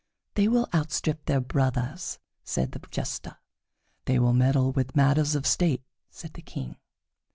[0.33, 3.37] "They will outstrip their brothers," said the Jester.
[4.05, 6.77] "They will meddle with matters of state," said the King.